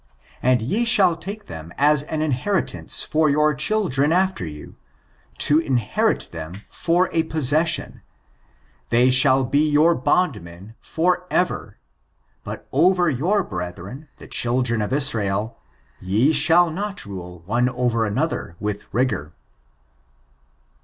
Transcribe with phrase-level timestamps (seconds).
[0.41, 4.75] And ye shall take them as an inheritance for your children afler you,
[5.37, 8.01] to inherit them for a possession;
[8.89, 11.77] they shall be your bondmen Jbr ever:
[12.43, 15.53] but over your brethren, the children of Israel^
[15.99, 19.33] ye shall not rule one over another with rigor."